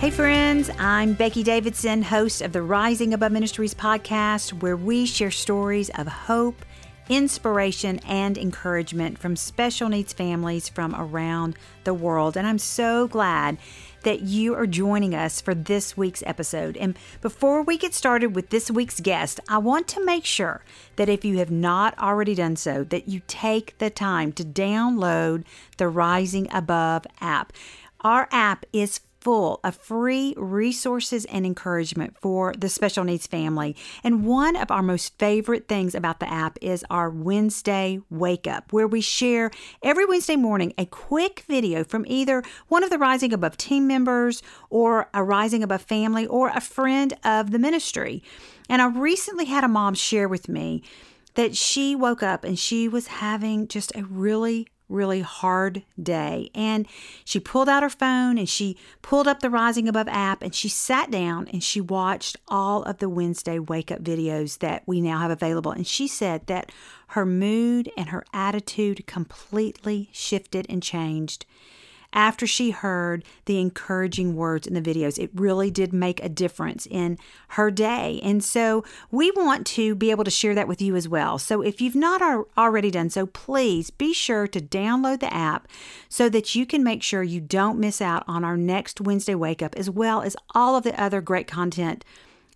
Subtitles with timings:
[0.00, 5.30] Hey, friends, I'm Becky Davidson, host of the Rising Above Ministries podcast, where we share
[5.30, 6.64] stories of hope,
[7.10, 12.38] inspiration, and encouragement from special needs families from around the world.
[12.38, 13.58] And I'm so glad
[14.04, 16.78] that you are joining us for this week's episode.
[16.78, 20.64] And before we get started with this week's guest, I want to make sure
[20.96, 25.44] that if you have not already done so, that you take the time to download
[25.76, 27.52] the Rising Above app.
[28.00, 33.76] Our app is full of free resources and encouragement for the special needs family.
[34.02, 38.72] And one of our most favorite things about the app is our Wednesday wake up,
[38.72, 39.50] where we share
[39.82, 44.42] every Wednesday morning a quick video from either one of the Rising Above team members
[44.70, 48.22] or a Rising Above family or a friend of the ministry.
[48.68, 50.82] And I recently had a mom share with me
[51.34, 56.50] that she woke up and she was having just a really really hard day.
[56.54, 56.86] And
[57.24, 60.68] she pulled out her phone and she pulled up the Rising Above app and she
[60.68, 65.18] sat down and she watched all of the Wednesday wake up videos that we now
[65.20, 65.72] have available.
[65.72, 66.72] And she said that
[67.08, 71.46] her mood and her attitude completely shifted and changed
[72.12, 75.18] after she heard the encouraging words in the videos.
[75.18, 78.20] It really did make a difference in her day.
[78.22, 81.38] And so we want to be able to share that with you as well.
[81.38, 82.20] So if you've not
[82.56, 85.68] already done so, please be sure to download the app
[86.08, 89.62] so that you can make sure you don't miss out on our next Wednesday wake
[89.62, 92.04] up, as well as all of the other great content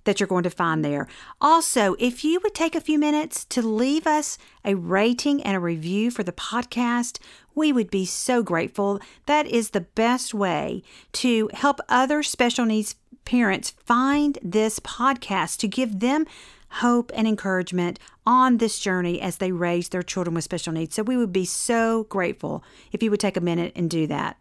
[0.04, 1.08] that you're going to find there.
[1.40, 5.60] Also, if you would take a few minutes to leave us a rating and a
[5.60, 7.18] review for the podcast,
[7.54, 9.00] we would be so grateful.
[9.26, 10.82] That is the best way
[11.12, 16.26] to help other special needs parents find this podcast to give them
[16.68, 20.94] hope and encouragement on this journey as they raise their children with special needs.
[20.94, 24.36] So we would be so grateful if you would take a minute and do that.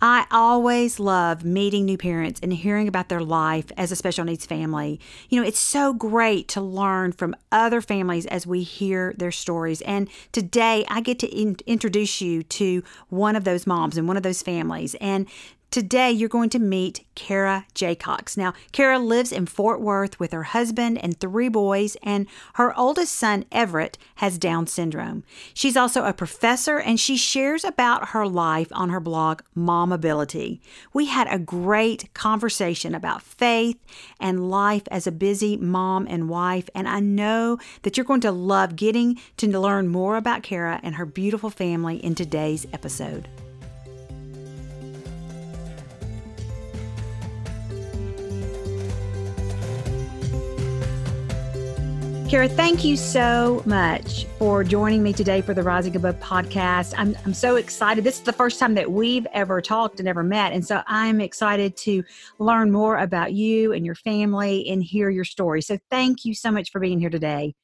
[0.00, 4.46] I always love meeting new parents and hearing about their life as a special needs
[4.46, 5.00] family.
[5.28, 9.80] You know, it's so great to learn from other families as we hear their stories.
[9.82, 14.16] And today I get to in- introduce you to one of those moms and one
[14.16, 14.94] of those families.
[15.00, 15.26] And
[15.70, 18.38] Today, you're going to meet Kara Jaycox.
[18.38, 23.14] Now, Kara lives in Fort Worth with her husband and three boys, and her oldest
[23.14, 25.24] son, Everett, has Down syndrome.
[25.52, 30.62] She's also a professor, and she shares about her life on her blog, Momability.
[30.94, 33.76] We had a great conversation about faith
[34.18, 38.32] and life as a busy mom and wife, and I know that you're going to
[38.32, 43.28] love getting to learn more about Kara and her beautiful family in today's episode.
[52.28, 56.92] Kara, thank you so much for joining me today for the Rising Above podcast.
[56.98, 58.04] I'm, I'm so excited.
[58.04, 60.52] This is the first time that we've ever talked and ever met.
[60.52, 62.04] And so I'm excited to
[62.38, 65.62] learn more about you and your family and hear your story.
[65.62, 67.54] So thank you so much for being here today.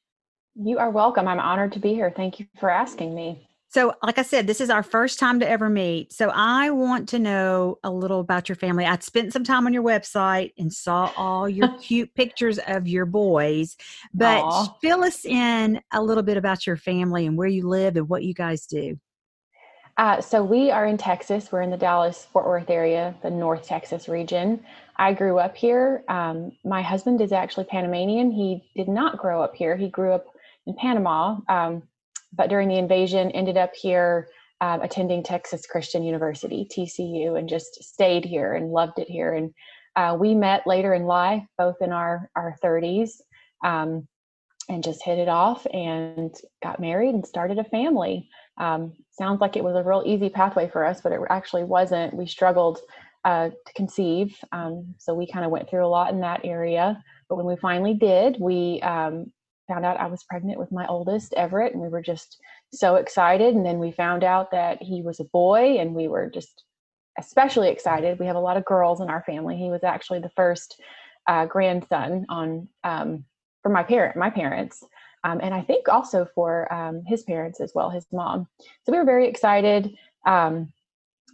[0.55, 1.27] You are welcome.
[1.27, 2.11] I'm honored to be here.
[2.15, 3.47] Thank you for asking me.
[3.75, 6.13] So, like I said, this is our first time to ever meet.
[6.13, 8.85] So, I want to know a little about your family.
[8.85, 13.05] I spent some time on your website and saw all your cute pictures of your
[13.05, 13.75] boys,
[14.13, 14.75] but Aww.
[14.79, 18.23] fill us in a little bit about your family and where you live and what
[18.23, 18.97] you guys do.
[19.97, 21.51] Uh, so, we are in Texas.
[21.51, 24.63] We're in the Dallas Fort Worth area, the North Texas region.
[24.95, 26.05] I grew up here.
[26.07, 28.31] Um, my husband is actually Panamanian.
[28.31, 30.27] He did not grow up here, he grew up
[30.65, 31.39] in Panama.
[31.49, 31.83] Um,
[32.35, 34.27] but during the invasion ended up here
[34.61, 39.33] um, attending Texas Christian University, TCU, and just stayed here and loved it here.
[39.33, 39.53] And
[39.95, 43.21] uh, we met later in life, both in our our 30s,
[43.63, 44.07] um,
[44.69, 48.29] and just hit it off and got married and started a family.
[48.57, 52.13] Um, sounds like it was a real easy pathway for us, but it actually wasn't.
[52.13, 52.79] We struggled
[53.23, 57.03] uh, to conceive, um, so we kind of went through a lot in that area.
[57.27, 59.31] But when we finally did, we um,
[59.67, 62.37] found out I was pregnant with my oldest, Everett, and we were just
[62.73, 63.55] so excited.
[63.55, 66.63] And then we found out that he was a boy, and we were just
[67.17, 68.19] especially excited.
[68.19, 69.55] We have a lot of girls in our family.
[69.55, 70.81] He was actually the first
[71.27, 73.25] uh, grandson on um,
[73.63, 74.83] for my parent, my parents,
[75.23, 78.47] um, and I think also for um, his parents as well, his mom.
[78.83, 79.95] So we were very excited.
[80.25, 80.71] Um,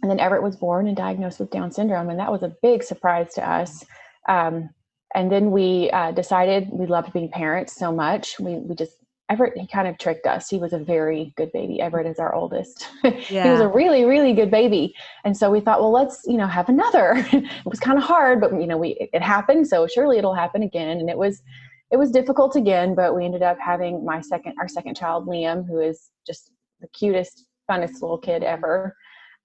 [0.00, 2.82] and then Everett was born and diagnosed with Down syndrome, and that was a big
[2.82, 3.84] surprise to us.
[4.28, 4.70] Um,
[5.14, 8.38] and then we uh, decided we loved being parents so much.
[8.38, 8.96] We we just
[9.28, 10.48] Everett he kind of tricked us.
[10.48, 11.80] He was a very good baby.
[11.80, 12.88] Everett is our oldest.
[13.02, 13.10] Yeah.
[13.44, 14.94] he was a really really good baby,
[15.24, 17.14] and so we thought, well, let's you know have another.
[17.32, 20.62] it was kind of hard, but you know we it happened, so surely it'll happen
[20.62, 20.98] again.
[20.98, 21.42] And it was
[21.90, 25.66] it was difficult again, but we ended up having my second our second child, Liam,
[25.66, 26.50] who is just
[26.80, 28.96] the cutest, funnest little kid ever.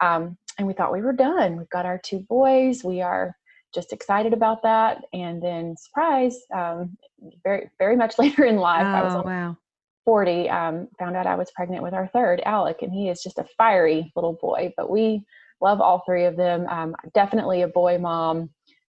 [0.01, 1.57] Um, and we thought we were done.
[1.57, 2.83] We've got our two boys.
[2.83, 3.35] We are
[3.77, 5.03] just excited about that.
[5.13, 6.97] And then, surprise, um,
[7.43, 9.57] very, very much later in life, oh, I was oh, wow.
[10.03, 13.37] 40, um, found out I was pregnant with our third, Alec, and he is just
[13.37, 14.73] a fiery little boy.
[14.75, 15.23] But we
[15.61, 16.65] love all three of them.
[16.67, 18.49] Um, definitely a boy mom.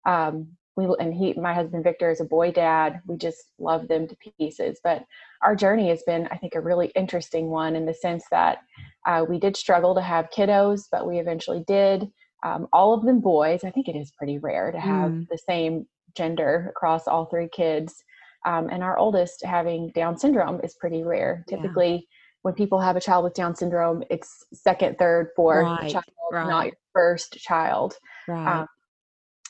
[0.05, 3.03] Um, we and he, my husband Victor, is a boy dad.
[3.07, 4.81] We just love them to pieces.
[4.83, 5.05] But
[5.43, 8.59] our journey has been, I think, a really interesting one in the sense that
[9.07, 12.11] uh, we did struggle to have kiddos, but we eventually did
[12.43, 13.65] um, all of them boys.
[13.65, 15.29] I think it is pretty rare to have mm.
[15.29, 15.87] the same
[16.17, 18.03] gender across all three kids.
[18.45, 21.45] Um, and our oldest having Down syndrome is pretty rare.
[21.49, 22.01] Typically, yeah.
[22.43, 26.49] when people have a child with Down syndrome, it's second, third, fourth right, child, right.
[26.49, 27.97] not your first child.
[28.27, 28.61] Right.
[28.61, 28.67] Um,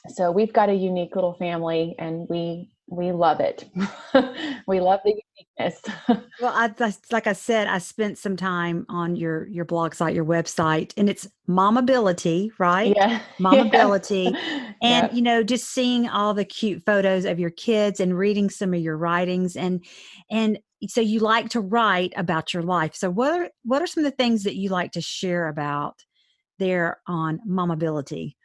[0.09, 3.65] so we've got a unique little family, and we we love it.
[4.67, 5.15] we love the
[5.59, 5.81] uniqueness.
[6.41, 10.25] well, I, like I said, I spent some time on your your blog site, your
[10.25, 12.93] website, and it's momability, right?
[12.95, 14.73] Yeah, momability, yeah.
[14.83, 18.75] and you know, just seeing all the cute photos of your kids and reading some
[18.75, 19.85] of your writings, and
[20.31, 20.59] and
[20.89, 22.95] so you like to write about your life.
[22.95, 26.03] So what are what are some of the things that you like to share about
[26.59, 28.37] there on momability?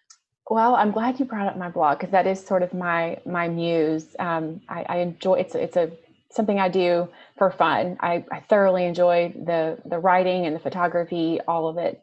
[0.50, 3.50] Well, I'm glad you brought up my blog because that is sort of my my
[3.50, 4.16] muse.
[4.18, 5.92] Um, I, I, enjoy it's it's a
[6.32, 7.98] something I do for fun.
[8.00, 12.02] I, I, thoroughly enjoy the the writing and the photography, all of it.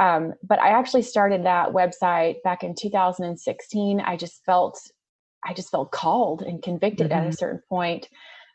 [0.00, 4.00] Um, but I actually started that website back in 2016.
[4.00, 4.80] I just felt
[5.46, 7.18] I just felt called and convicted mm-hmm.
[7.18, 7.34] at a mm-hmm.
[7.34, 8.08] certain point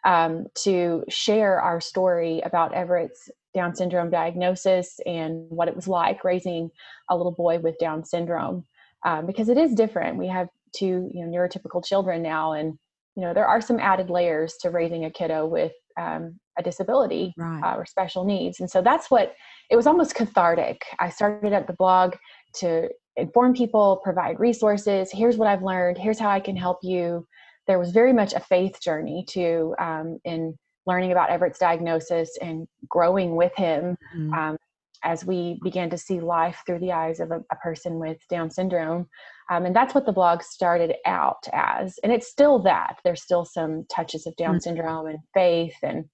[0.05, 6.25] um, to share our story about Everett's Down syndrome diagnosis and what it was like
[6.25, 6.71] raising
[7.09, 8.65] a little boy with Down syndrome
[9.05, 10.17] um, because it is different.
[10.17, 12.77] We have two you know neurotypical children now, and
[13.15, 17.33] you know there are some added layers to raising a kiddo with um, a disability
[17.37, 17.61] right.
[17.63, 19.33] uh, or special needs, and so that's what
[19.69, 20.83] it was almost cathartic.
[20.99, 22.15] I started at the blog
[22.55, 25.09] to inform people, provide resources.
[25.11, 25.97] Here's what I've learned.
[25.97, 27.27] Here's how I can help you.
[27.67, 32.67] There was very much a faith journey to um, in learning about Everett's diagnosis and
[32.89, 33.95] growing with him.
[34.17, 34.33] Mm-hmm.
[34.33, 34.57] Um,
[35.03, 38.49] as we began to see life through the eyes of a, a person with Down
[38.51, 39.07] syndrome.
[39.49, 41.97] Um, and that's what the blog started out as.
[42.03, 42.97] And it's still that.
[43.03, 44.59] There's still some touches of Down mm-hmm.
[44.59, 46.05] syndrome and faith and,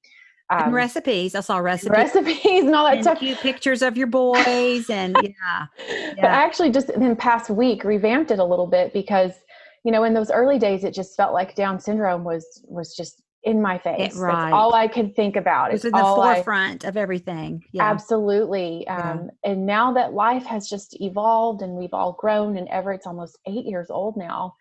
[0.50, 1.36] um, and recipes.
[1.36, 3.20] I saw recipes, recipes, and all that and stuff.
[3.20, 5.66] Cute pictures of your boys, and yeah.
[5.90, 6.14] yeah.
[6.16, 9.32] But I actually just in the past week revamped it a little bit because,
[9.84, 13.24] you know, in those early days, it just felt like Down syndrome was was just
[13.46, 14.16] in my face.
[14.16, 14.48] It, right.
[14.48, 15.72] It's all I could think about.
[15.72, 17.64] It's, it's in the forefront I, of everything.
[17.72, 17.84] Yeah.
[17.84, 18.88] Absolutely.
[18.88, 19.52] Um, yeah.
[19.52, 23.66] And now that life has just evolved and we've all grown, and Everett's almost eight
[23.66, 24.56] years old now,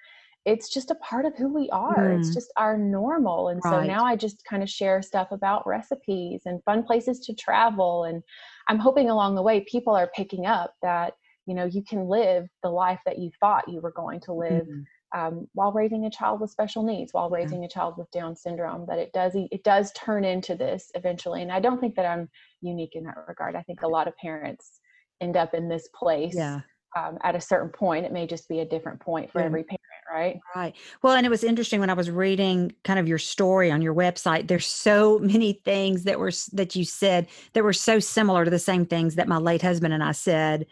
[0.44, 2.10] it's just a part of who we are.
[2.10, 2.18] Mm.
[2.18, 3.48] It's just our normal.
[3.48, 3.70] And right.
[3.70, 8.04] so now I just kind of share stuff about recipes and fun places to travel.
[8.04, 8.22] And
[8.68, 11.14] I'm hoping along the way, people are picking up that,
[11.46, 14.66] you know, you can live the life that you thought you were going to live.
[14.66, 14.84] Mm
[15.14, 17.66] um, while raising a child with special needs, while raising yeah.
[17.66, 21.40] a child with Down syndrome, that it does it does turn into this eventually.
[21.42, 22.28] And I don't think that I'm
[22.60, 23.54] unique in that regard.
[23.54, 24.80] I think a lot of parents
[25.20, 26.34] end up in this place.
[26.36, 26.60] Yeah.
[26.96, 29.46] Um, at a certain point, it may just be a different point for yeah.
[29.46, 29.80] every parent,
[30.12, 30.38] right?
[30.54, 30.76] Right.
[31.02, 33.94] Well, and it was interesting when I was reading kind of your story on your
[33.94, 34.46] website.
[34.46, 38.60] There's so many things that were that you said that were so similar to the
[38.60, 40.66] same things that my late husband and I said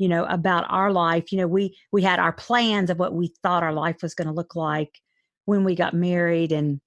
[0.00, 3.32] you know about our life you know we we had our plans of what we
[3.42, 4.98] thought our life was going to look like
[5.44, 6.80] when we got married and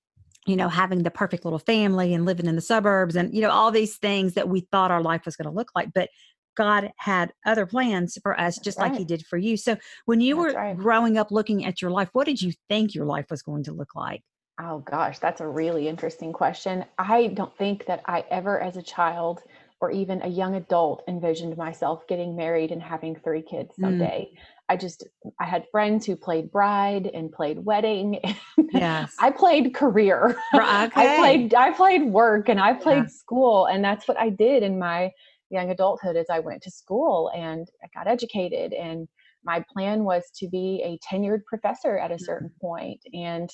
[0.47, 3.51] you know having the perfect little family and living in the suburbs and you know
[3.51, 6.09] all these things that we thought our life was going to look like but
[6.57, 8.89] god had other plans for us just right.
[8.89, 10.77] like he did for you so when you that's were right.
[10.77, 13.73] growing up looking at your life what did you think your life was going to
[13.73, 14.23] look like
[14.59, 18.83] oh gosh that's a really interesting question i don't think that i ever as a
[18.83, 19.41] child
[19.83, 23.81] or even a young adult envisioned myself getting married and having three kids mm.
[23.81, 24.29] someday.
[24.31, 24.37] Mm.
[24.69, 25.05] I just
[25.41, 28.19] I had friends who played bride and played wedding.
[28.71, 29.13] Yes.
[29.19, 30.35] I played career.
[30.55, 30.91] Okay.
[30.95, 33.07] I played I played work and I played yeah.
[33.07, 35.11] school and that's what I did in my
[35.49, 39.07] young adulthood as I went to school and I got educated and
[39.43, 42.61] my plan was to be a tenured professor at a certain mm.
[42.61, 43.01] point.
[43.13, 43.49] and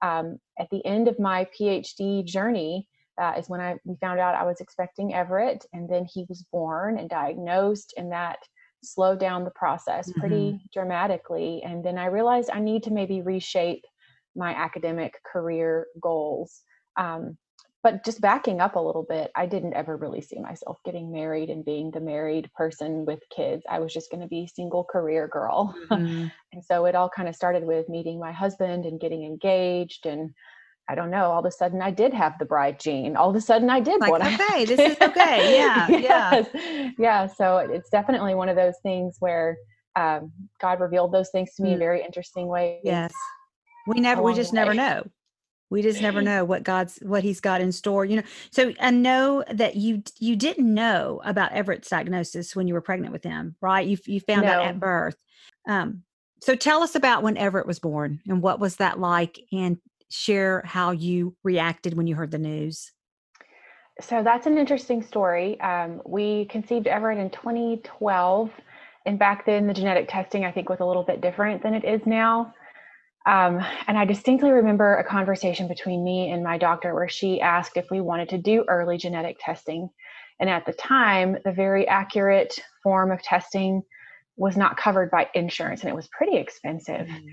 [0.00, 2.88] um, at the end of my PhD journey,
[3.22, 6.44] uh, is when I we found out I was expecting Everett, and then he was
[6.50, 8.38] born and diagnosed, and that
[8.82, 10.20] slowed down the process mm-hmm.
[10.20, 11.62] pretty dramatically.
[11.64, 13.84] And then I realized I need to maybe reshape
[14.34, 16.62] my academic career goals.
[16.96, 17.38] Um,
[17.84, 21.50] but just backing up a little bit, I didn't ever really see myself getting married
[21.50, 23.64] and being the married person with kids.
[23.68, 25.74] I was just going to be single career girl.
[25.92, 26.28] Mm-hmm.
[26.52, 30.32] and so it all kind of started with meeting my husband and getting engaged and
[30.88, 33.16] I don't know, all of a sudden I did have the bride gene.
[33.16, 35.56] All of a sudden I did like, what okay, this is okay.
[35.56, 35.88] Yeah.
[35.88, 36.48] yes.
[36.54, 36.90] Yeah.
[36.98, 37.26] Yeah.
[37.26, 39.56] So it's definitely one of those things where
[39.96, 41.72] um, God revealed those things to me mm.
[41.74, 42.80] in very interesting ways.
[42.84, 43.12] Yes,
[43.86, 45.04] we never, we just never know.
[45.70, 48.04] We just never know what God's what He's got in store.
[48.04, 52.74] You know, so I know that you you didn't know about Everett's diagnosis when you
[52.74, 53.86] were pregnant with him, right?
[53.86, 54.52] You you found no.
[54.52, 55.16] out at birth.
[55.68, 56.02] Um,
[56.40, 59.78] so tell us about when Everett was born and what was that like, and
[60.12, 62.92] share how you reacted when you heard the news.
[64.00, 65.60] So that's an interesting story.
[65.60, 68.50] Um, we conceived Everett in 2012
[69.06, 71.84] and back then the genetic testing i think was a little bit different than it
[71.84, 72.52] is now
[73.26, 77.76] um, and i distinctly remember a conversation between me and my doctor where she asked
[77.76, 79.88] if we wanted to do early genetic testing
[80.40, 83.82] and at the time the very accurate form of testing
[84.36, 87.28] was not covered by insurance and it was pretty expensive mm-hmm.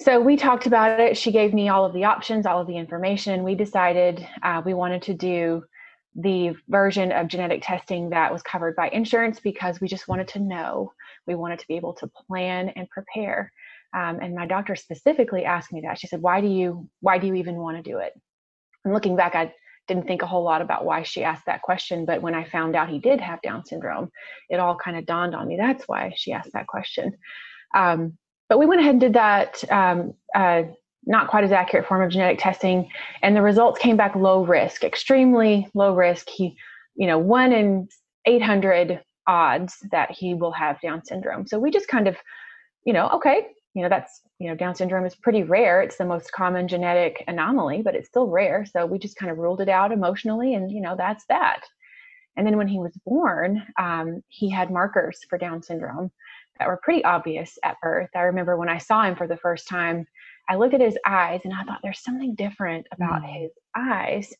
[0.00, 2.76] So we talked about it she gave me all of the options all of the
[2.76, 5.62] information we decided uh, we wanted to do
[6.18, 10.40] the version of genetic testing that was covered by insurance because we just wanted to
[10.40, 10.92] know.
[11.26, 13.52] We wanted to be able to plan and prepare.
[13.94, 15.98] Um, and my doctor specifically asked me that.
[15.98, 18.12] She said, "Why do you Why do you even want to do it?"
[18.84, 19.54] And looking back, I
[19.86, 22.04] didn't think a whole lot about why she asked that question.
[22.04, 24.10] But when I found out he did have Down syndrome,
[24.50, 25.56] it all kind of dawned on me.
[25.56, 27.16] That's why she asked that question.
[27.74, 29.62] Um, but we went ahead and did that.
[29.70, 30.62] Um, uh,
[31.08, 32.88] not quite as accurate form of genetic testing
[33.22, 36.28] and the results came back low risk extremely low risk.
[36.28, 36.56] He
[36.94, 37.88] you know one in
[38.26, 41.46] 800 odds that he will have down syndrome.
[41.46, 42.16] So we just kind of
[42.84, 45.80] you know okay you know that's you know down syndrome is pretty rare.
[45.80, 48.66] It's the most common genetic anomaly but it's still rare.
[48.70, 51.62] So we just kind of ruled it out emotionally and you know that's that.
[52.36, 56.10] And then when he was born um, he had markers for down syndrome
[56.58, 59.68] that were pretty obvious at birth i remember when i saw him for the first
[59.68, 60.06] time
[60.48, 63.42] I looked at his eyes and I thought there's something different about mm.
[63.42, 64.32] his eyes.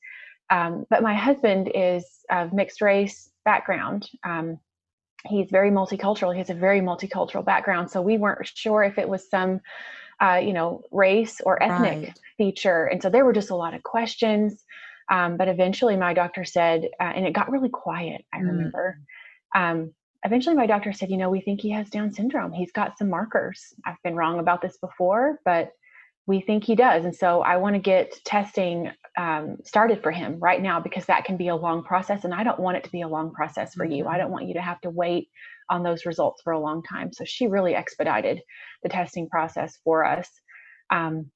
[0.50, 4.08] Um, but my husband is of mixed race background.
[4.25, 4.58] Um,
[5.26, 6.32] he's very multicultural.
[6.32, 7.90] He has a very multicultural background.
[7.90, 9.60] So we weren't sure if it was some,
[10.20, 12.20] uh, you know, race or ethnic right.
[12.38, 12.87] feature.
[12.87, 14.64] And so there were just a lot of questions.
[15.10, 18.46] Um, but eventually my doctor said, uh, and it got really quiet, I mm.
[18.46, 18.98] remember.
[19.54, 19.92] Um,
[20.28, 22.52] eventually my doctor said, you know, we think he has Down syndrome.
[22.52, 23.73] He's got some markers.
[23.87, 25.70] I've been wrong about this before, but
[26.26, 27.06] we think he does.
[27.06, 31.25] And so I want to get testing um, started for him right now because that
[31.25, 32.25] can be a long process.
[32.25, 34.04] And I don't want it to be a long process for you.
[34.04, 34.20] I mm-hmm.
[34.20, 35.30] don't want you to have to wait
[35.70, 37.11] on those results for a long time.
[37.14, 38.42] So she really expedited
[38.82, 40.28] the testing process for us.
[40.90, 41.30] Um,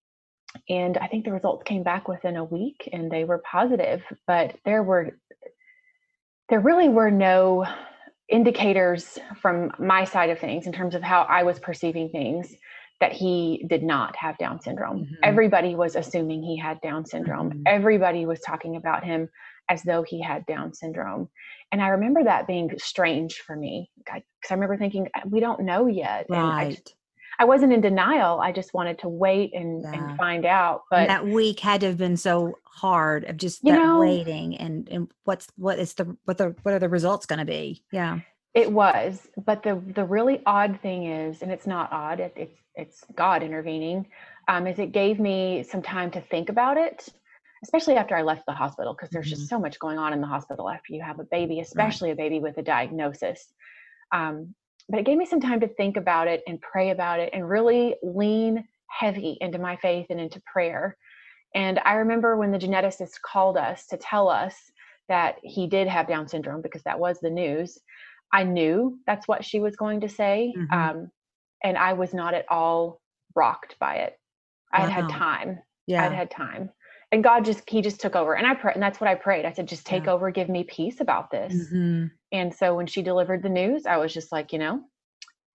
[0.69, 4.57] and I think the results came back within a week and they were positive, but
[4.67, 5.17] there were,
[6.51, 7.65] there really were no
[8.33, 12.55] indicators from my side of things in terms of how I was perceiving things
[13.01, 15.05] that he did not have Down syndrome.
[15.05, 15.15] Mm-hmm.
[15.23, 17.51] Everybody was assuming he had Down syndrome.
[17.51, 17.63] Mm-hmm.
[17.67, 19.29] Everybody was talking about him
[19.69, 21.29] as though he had Down syndrome.
[21.73, 25.87] And I remember that being strange for me because I remember thinking, we don't know
[25.87, 26.27] yet.
[26.29, 26.39] Right.
[26.39, 26.95] And I, just,
[27.39, 28.41] I wasn't in denial.
[28.41, 29.93] I just wanted to wait and, yeah.
[29.93, 30.83] and find out.
[30.91, 34.57] But and that week had to have been so hard of just you know, waiting
[34.57, 37.83] and, and what's what is the what the what are the results going to be?
[37.93, 38.21] Yeah.
[38.55, 42.21] It was, but the the really odd thing is, and it's not odd.
[42.21, 44.07] It, it's it's God intervening.
[44.49, 47.09] Um, is it gave me some time to think about it,
[47.65, 49.37] especially after I left the hospital, because there's mm-hmm.
[49.37, 52.15] just so much going on in the hospital after you have a baby, especially right.
[52.15, 53.53] a baby with a diagnosis.
[54.13, 54.55] Um,
[54.89, 57.49] but it gave me some time to think about it and pray about it and
[57.49, 60.97] really lean heavy into my faith and into prayer.
[61.55, 64.57] And I remember when the geneticist called us to tell us
[65.09, 67.79] that he did have Down syndrome because that was the news.
[68.33, 70.55] I knew that's what she was going to say.
[70.57, 70.73] Mm-hmm.
[70.73, 71.11] Um,
[71.63, 73.01] and I was not at all
[73.35, 74.15] rocked by it.
[74.73, 75.59] I had had time.
[75.87, 76.05] Yeah.
[76.05, 76.71] I'd had time.
[77.13, 78.35] And God just, he just took over.
[78.35, 79.45] And I prayed, and that's what I prayed.
[79.45, 80.13] I said, just take yeah.
[80.13, 81.53] over, give me peace about this.
[81.53, 82.07] Mm-hmm.
[82.33, 84.83] And so when she delivered the news, I was just like, you know,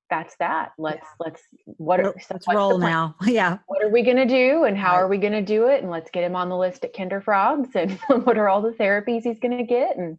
[0.10, 0.74] that's that.
[0.78, 1.26] Let's, yeah.
[1.26, 3.16] let's, what are, let's roll now.
[3.26, 3.58] Yeah.
[3.66, 4.66] What are we going to do?
[4.66, 5.00] And how right.
[5.00, 5.82] are we going to do it?
[5.82, 7.70] And let's get him on the list at Kinder Frogs.
[7.76, 9.98] And what are all the therapies he's going to get?
[9.98, 10.18] And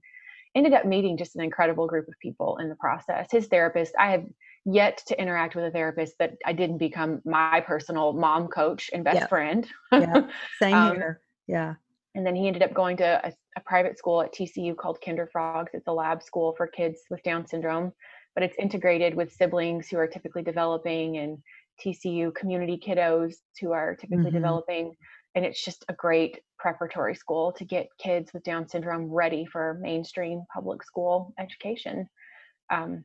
[0.55, 3.29] ended up meeting just an incredible group of people in the process.
[3.31, 4.25] His therapist, I have
[4.65, 9.05] yet to interact with a therapist that I didn't become my personal mom coach and
[9.05, 9.67] best friend.
[9.93, 10.23] yeah,
[10.59, 11.21] same um, here.
[11.49, 11.75] Yeah.
[12.15, 15.29] And then he ended up going to a, a, private school at TCU called Kinder
[15.31, 15.71] Frogs.
[15.75, 17.93] It's a lab school for kids with Down syndrome,
[18.35, 21.39] but it's integrated with siblings who are typically developing and
[21.85, 24.35] TCU community kiddos who are typically mm-hmm.
[24.35, 24.95] developing.
[25.35, 29.79] And it's just a great preparatory school to get kids with Down syndrome ready for
[29.81, 32.09] mainstream public school education.
[32.71, 33.05] Um,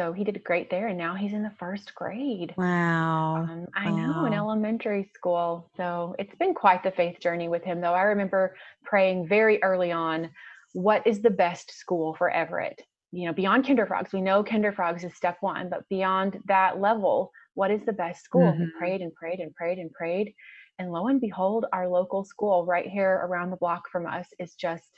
[0.00, 3.90] so he did great there and now he's in the first grade wow um, i
[3.90, 3.96] wow.
[3.96, 8.02] know in elementary school so it's been quite the faith journey with him though i
[8.02, 10.30] remember praying very early on
[10.72, 12.80] what is the best school for everett
[13.12, 16.80] you know, beyond Kinder Frogs, we know Kinder Frogs is step one, but beyond that
[16.80, 18.52] level, what is the best school?
[18.52, 18.60] Mm-hmm.
[18.62, 20.32] We prayed and prayed and prayed and prayed.
[20.78, 24.54] And lo and behold, our local school right here around the block from us is
[24.54, 24.88] just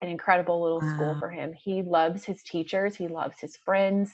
[0.00, 0.94] an incredible little wow.
[0.94, 1.52] school for him.
[1.52, 4.12] He loves his teachers, he loves his friends.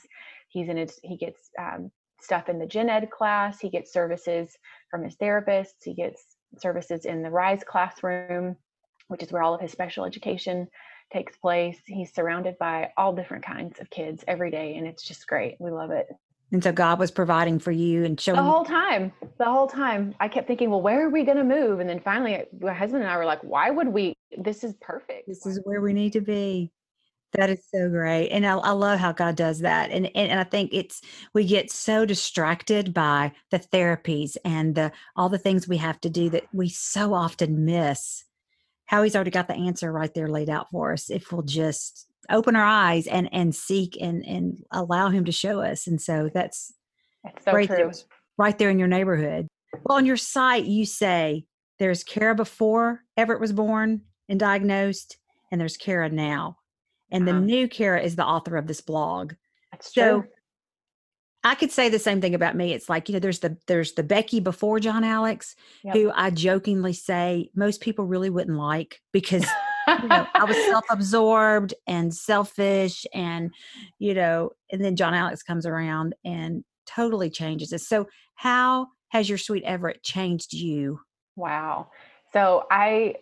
[0.49, 4.57] He's in his, he gets um, stuff in the gen ed class, he gets services
[4.89, 8.55] from his therapists, he gets services in the RISE classroom,
[9.07, 10.67] which is where all of his special education
[11.11, 11.77] takes place.
[11.85, 15.55] He's surrounded by all different kinds of kids every day, and it's just great.
[15.59, 16.07] We love it.
[16.51, 19.11] And so God was providing for you and showing the whole time.
[19.37, 21.79] The whole time, I kept thinking, well, where are we going to move?
[21.79, 24.14] And then finally, my husband and I were like, why would we?
[24.37, 25.27] This is perfect.
[25.27, 26.71] This is where we need to be.
[27.33, 28.29] That is so great.
[28.29, 29.91] And I, I, love how God does that.
[29.91, 31.01] And, and, and I think it's
[31.33, 36.09] we get so distracted by the therapies and the all the things we have to
[36.09, 38.23] do that we so often miss
[38.85, 42.07] how he's already got the answer right there laid out for us if we'll just
[42.29, 45.87] open our eyes and and seek and and allow him to show us.
[45.87, 46.73] And so that's,
[47.23, 47.67] that's so great.
[47.67, 47.91] True.
[48.37, 49.47] right there in your neighborhood.
[49.83, 51.45] Well, on your site, you say
[51.79, 55.17] there's Kara before Everett was born and diagnosed,
[55.51, 56.57] and there's Kara now.
[57.11, 57.41] And the uh-huh.
[57.41, 59.33] new Kara is the author of this blog.
[59.71, 60.29] That's so true.
[61.45, 62.73] I could say the same thing about me.
[62.73, 65.95] It's like, you know, there's the there's the Becky before John Alex, yep.
[65.95, 69.45] who I jokingly say most people really wouldn't like because
[69.87, 73.53] you know, I was self-absorbed and selfish and
[73.99, 77.81] you know, and then John Alex comes around and totally changes it.
[77.81, 80.99] So how has your sweet Everett changed you?
[81.35, 81.91] Wow.
[82.33, 83.15] So I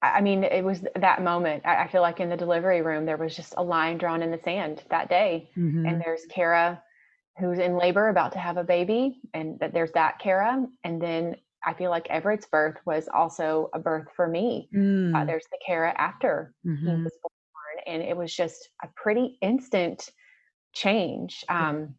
[0.00, 1.66] I mean, it was that moment.
[1.66, 4.40] I, feel like in the delivery room, there was just a line drawn in the
[4.44, 5.50] sand that day.
[5.56, 5.86] Mm-hmm.
[5.86, 6.80] And there's Kara,
[7.38, 10.64] who's in labor, about to have a baby, and that there's that Kara.
[10.84, 11.34] And then
[11.66, 14.68] I feel like Everett's birth was also a birth for me.
[14.72, 15.16] Uh, mm.
[15.16, 16.86] Uh, there's the Kara after mm-hmm.
[16.86, 20.08] he was born, and it was just a pretty instant
[20.74, 21.44] change.
[21.48, 21.94] Um,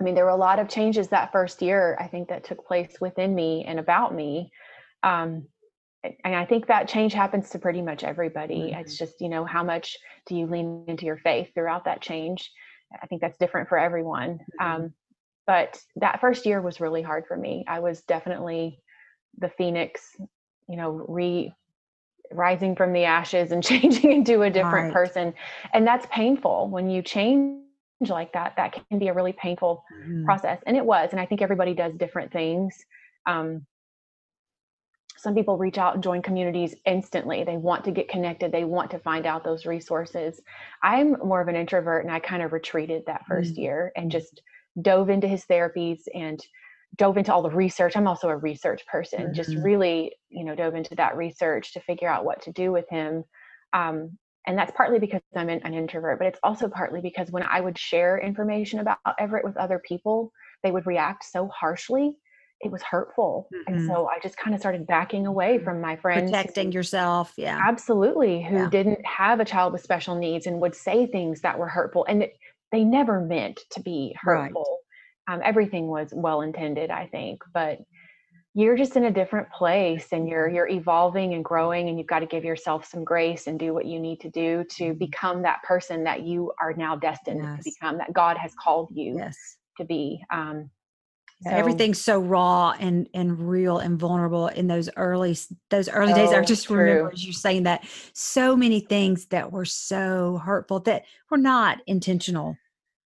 [0.00, 1.98] I mean, there were a lot of changes that first year.
[2.00, 4.50] I think that took place within me and about me.
[5.02, 5.46] Um,
[6.24, 8.70] and I think that change happens to pretty much everybody.
[8.70, 8.80] Mm-hmm.
[8.80, 12.50] It's just, you know, how much do you lean into your faith throughout that change?
[13.02, 14.38] I think that's different for everyone.
[14.60, 14.66] Mm-hmm.
[14.66, 14.94] Um,
[15.46, 17.64] but that first year was really hard for me.
[17.68, 18.80] I was definitely
[19.38, 20.02] the phoenix,
[20.68, 21.52] you know, re
[22.32, 24.92] rising from the ashes and changing into a different right.
[24.92, 25.34] person.
[25.72, 27.62] And that's painful when you change
[28.08, 28.54] like that.
[28.56, 30.24] That can be a really painful mm-hmm.
[30.24, 30.60] process.
[30.66, 31.10] And it was.
[31.12, 32.76] And I think everybody does different things.
[33.26, 33.64] Um,
[35.16, 37.44] some people reach out and join communities instantly.
[37.44, 40.40] They want to get connected, they want to find out those resources.
[40.82, 44.10] I'm more of an introvert and I kind of retreated that 1st mm year and
[44.10, 44.42] just
[44.82, 46.44] dove into his therapies and
[46.96, 47.96] dove into all the research.
[47.96, 49.32] I'm also a research person, mm-hmm.
[49.32, 52.88] just really, you know, dove into that research to figure out what to do with
[52.90, 53.24] him.
[53.72, 57.42] Um, and that's partly because I'm an, an introvert, but it's also partly because when
[57.42, 62.16] I would share information about Everett with other people, they would react so harshly
[62.60, 63.48] it was hurtful.
[63.54, 63.74] Mm-hmm.
[63.74, 65.64] And so I just kind of started backing away mm-hmm.
[65.64, 66.30] from my friends.
[66.30, 67.32] Protecting yourself.
[67.36, 67.60] Yeah.
[67.62, 68.42] Absolutely.
[68.42, 68.68] Who yeah.
[68.70, 72.06] didn't have a child with special needs and would say things that were hurtful.
[72.08, 72.26] And
[72.72, 74.80] they never meant to be hurtful.
[75.28, 75.34] Right.
[75.34, 77.42] Um, everything was well intended, I think.
[77.52, 77.80] But
[78.54, 82.20] you're just in a different place and you're you're evolving and growing and you've got
[82.20, 84.98] to give yourself some grace and do what you need to do to mm-hmm.
[84.98, 87.58] become that person that you are now destined yes.
[87.58, 89.36] to become that god has called you yes.
[89.76, 90.70] to be um,
[91.42, 95.36] so, everything's so raw and and real and vulnerable in those early
[95.70, 96.30] those early days.
[96.30, 96.76] I just true.
[96.76, 102.56] remember you saying that so many things that were so hurtful that were not intentional.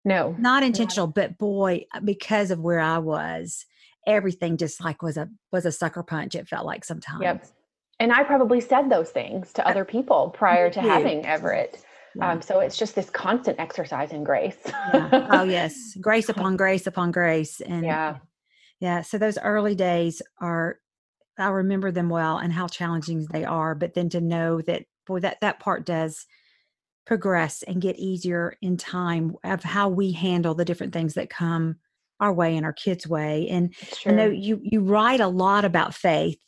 [0.05, 3.67] No not intentional but boy uh, because of where i was
[4.07, 7.23] everything just like was a was a sucker punch it felt like sometimes.
[7.23, 7.47] Yep
[7.99, 11.85] and i probably said those things to other people prior to having everett
[12.17, 12.33] yeah.
[12.33, 14.57] Um, so it's just this constant exercise in grace.
[14.67, 15.29] yeah.
[15.31, 18.19] Oh yes, grace upon grace upon grace, and yeah,
[18.81, 19.03] yeah.
[19.03, 20.79] So those early days are,
[21.39, 23.75] I remember them well, and how challenging they are.
[23.75, 26.27] But then to know that, boy, that that part does
[27.07, 31.77] progress and get easier in time of how we handle the different things that come
[32.19, 33.49] our way and our kids' way.
[33.49, 33.75] And
[34.07, 36.39] I know you you write a lot about faith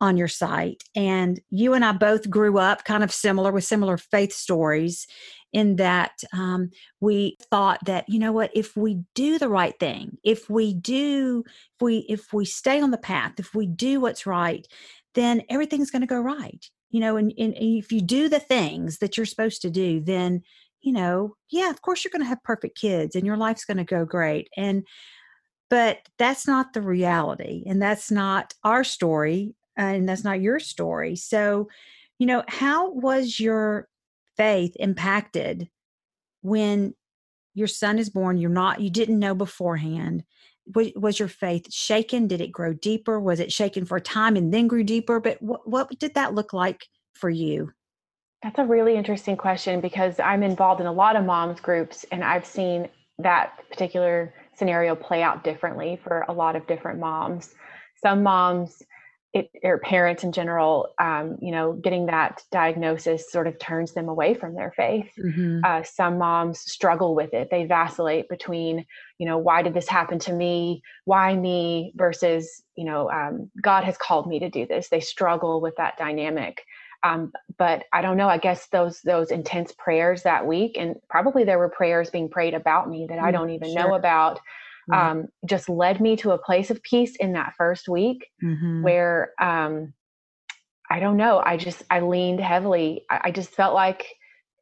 [0.00, 0.82] on your site.
[0.94, 5.06] And you and I both grew up kind of similar with similar faith stories
[5.52, 10.18] in that um, we thought that you know what if we do the right thing
[10.24, 14.26] if we do if we if we stay on the path if we do what's
[14.26, 14.66] right
[15.14, 18.40] then everything's going to go right you know and, and, and if you do the
[18.40, 20.42] things that you're supposed to do then
[20.82, 23.76] you know yeah of course you're going to have perfect kids and your life's going
[23.76, 24.84] to go great and
[25.70, 31.16] but that's not the reality and that's not our story and that's not your story.
[31.16, 31.68] So,
[32.18, 33.88] you know, how was your
[34.36, 35.68] faith impacted
[36.42, 36.94] when
[37.54, 40.24] your son is born, you're not, you didn't know beforehand.
[40.74, 42.26] Was, was your faith shaken?
[42.26, 43.18] Did it grow deeper?
[43.18, 45.20] Was it shaken for a time and then grew deeper?
[45.20, 47.72] But what, what did that look like for you?
[48.42, 52.22] That's a really interesting question because I'm involved in a lot of moms groups and
[52.22, 57.54] I've seen that particular scenario play out differently for a lot of different moms.
[58.02, 58.82] Some moms
[59.36, 64.08] it, or parents in general, um, you know, getting that diagnosis sort of turns them
[64.08, 65.10] away from their faith.
[65.18, 65.60] Mm-hmm.
[65.62, 67.48] Uh, some moms struggle with it.
[67.50, 68.86] They vacillate between,
[69.18, 70.82] you know, why did this happen to me?
[71.04, 71.92] Why me?
[71.96, 74.88] Versus, you know, um, God has called me to do this.
[74.88, 76.62] They struggle with that dynamic.
[77.02, 78.28] Um, but I don't know.
[78.28, 82.54] I guess those those intense prayers that week, and probably there were prayers being prayed
[82.54, 83.82] about me that I mm, don't even sure.
[83.82, 84.40] know about
[84.92, 88.82] um, just led me to a place of peace in that first week mm-hmm.
[88.82, 89.92] where um,
[90.90, 91.42] I don't know.
[91.44, 93.04] I just I leaned heavily.
[93.10, 94.06] I, I just felt like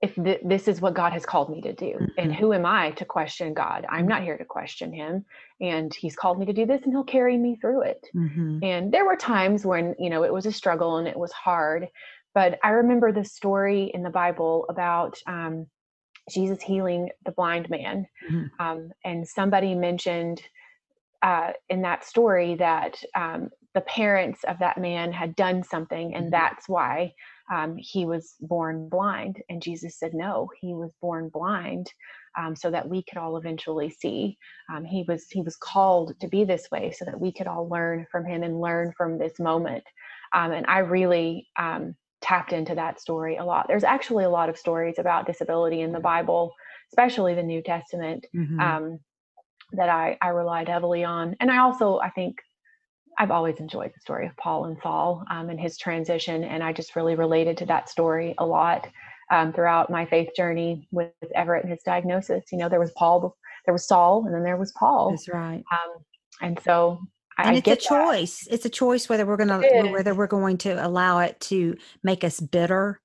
[0.02, 2.06] if th- this is what God has called me to do, mm-hmm.
[2.18, 3.86] and who am I to question God?
[3.88, 5.24] I'm not here to question Him,
[5.60, 8.06] and He's called me to do this, and He'll carry me through it.
[8.14, 8.58] Mm-hmm.
[8.62, 11.88] And there were times when you know it was a struggle and it was hard,
[12.34, 15.66] but I remember the story in the Bible about um,
[16.30, 18.06] Jesus healing the blind man.
[18.30, 18.62] Mm-hmm.
[18.64, 20.42] Um, and somebody mentioned
[21.22, 26.24] uh, in that story that um, the parents of that man had done something, and
[26.24, 26.30] mm-hmm.
[26.30, 27.12] that's why
[27.52, 29.42] um, he was born blind.
[29.48, 31.92] And Jesus said, No, he was born blind.
[32.36, 34.36] Um, so that we could all eventually see.
[34.68, 37.68] Um, he was he was called to be this way, so that we could all
[37.68, 39.84] learn from him and learn from this moment.
[40.32, 43.66] Um, and I really um, tapped into that story a lot.
[43.68, 46.52] There's actually a lot of stories about disability in the Bible,
[46.90, 48.58] especially the New Testament, mm-hmm.
[48.58, 48.98] um,
[49.72, 51.36] that I, I relied heavily on.
[51.38, 52.38] And I also, I think,
[53.16, 56.72] I've always enjoyed the story of Paul and Saul um, and his transition, and I
[56.72, 58.88] just really related to that story a lot
[59.30, 62.44] um, throughout my faith journey with Everett and his diagnosis.
[62.50, 65.10] You know, there was Paul, there was Saul, and then there was Paul.
[65.10, 65.62] That's right.
[65.70, 66.04] Um,
[66.42, 66.98] and so
[67.38, 68.44] and I it's a choice.
[68.44, 68.54] That.
[68.54, 72.24] It's a choice whether we're going to whether we're going to allow it to make
[72.24, 73.00] us bitter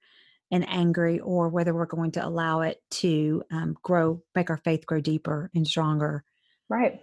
[0.52, 4.86] and angry, or whether we're going to allow it to um, grow, make our faith
[4.86, 6.24] grow deeper and stronger.
[6.70, 7.02] Right.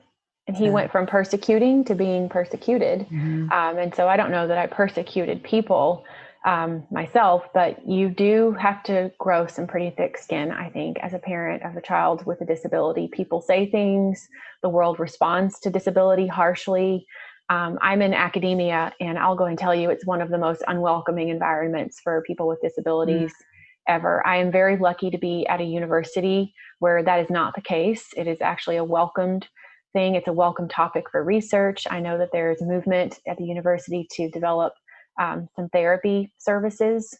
[0.49, 0.73] And he so.
[0.73, 3.01] went from persecuting to being persecuted.
[3.01, 3.51] Mm-hmm.
[3.53, 6.05] Um, and so I don't know that I persecuted people
[6.47, 11.13] um, myself, but you do have to grow some pretty thick skin, I think, as
[11.13, 13.09] a parent of a child with a disability.
[13.13, 14.29] People say things,
[14.63, 17.05] the world responds to disability harshly.
[17.51, 20.63] Um, I'm in academia, and I'll go and tell you it's one of the most
[20.69, 23.33] unwelcoming environments for people with disabilities.
[23.33, 23.45] Mm.
[23.89, 24.27] Ever.
[24.27, 28.09] I am very lucky to be at a university where that is not the case.
[28.17, 29.47] It is actually a welcomed
[29.93, 30.17] thing.
[30.17, 31.87] It's a welcome topic for research.
[31.89, 34.73] I know that there is a movement at the university to develop
[35.20, 37.18] um, some therapy services.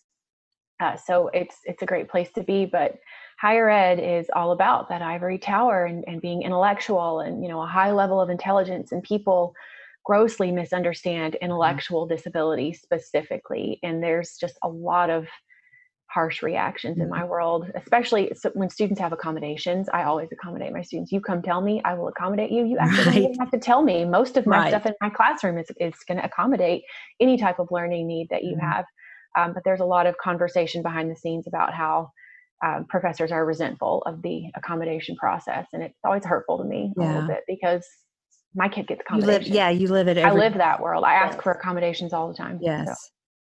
[0.80, 2.66] Uh, so it's it's a great place to be.
[2.66, 2.96] But
[3.38, 7.62] higher ed is all about that ivory tower and, and being intellectual and you know
[7.62, 9.54] a high level of intelligence and people
[10.04, 11.44] grossly misunderstand mm-hmm.
[11.44, 15.26] intellectual disability specifically and there's just a lot of
[16.09, 17.03] harsh reactions mm-hmm.
[17.03, 21.42] in my world especially when students have accommodations i always accommodate my students you come
[21.42, 23.37] tell me i will accommodate you you actually right.
[23.38, 24.69] have to tell me most of my right.
[24.69, 26.83] stuff in my classroom is, is going to accommodate
[27.21, 28.66] any type of learning need that you mm-hmm.
[28.66, 28.85] have
[29.38, 32.11] um, but there's a lot of conversation behind the scenes about how
[32.64, 37.05] um, professors are resentful of the accommodation process and it's always hurtful to me yeah.
[37.05, 37.87] a little bit because
[38.57, 39.49] my kid gets accommodations.
[39.49, 40.16] You live, yeah, you live it.
[40.16, 41.05] Every, I live that world.
[41.05, 42.59] I ask for accommodations all the time.
[42.62, 42.87] Yes.
[42.87, 42.95] So.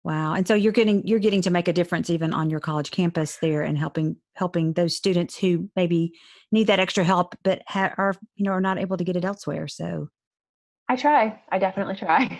[0.03, 0.33] Wow.
[0.33, 3.37] And so you're getting you're getting to make a difference even on your college campus
[3.41, 6.13] there and helping helping those students who maybe
[6.51, 9.25] need that extra help but ha- are you know are not able to get it
[9.25, 9.67] elsewhere.
[9.67, 10.09] So
[10.87, 11.39] I try.
[11.51, 12.39] I definitely try.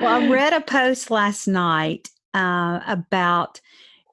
[0.00, 3.60] well, I read a post last night uh, about